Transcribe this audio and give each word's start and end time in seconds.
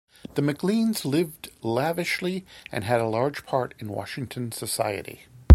The 0.33 0.41
McLeans 0.41 1.05
lived 1.05 1.49
lavishly 1.61 2.43
and 2.71 2.83
had 2.83 2.99
a 3.01 3.05
large 3.05 3.45
part 3.45 3.75
in 3.77 3.89
Washington 3.89 4.51
society. 4.51 5.27